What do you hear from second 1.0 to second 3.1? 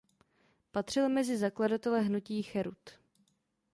mezi zakladatele hnutí Cherut.